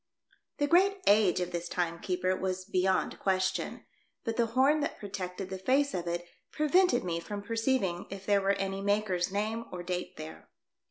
[0.57, 3.85] The great age of this time keeper was beyond question,
[4.23, 8.41] but the horn that protected the face of it prevented me from perceiving if there
[8.41, 10.49] was any maker's name or date there.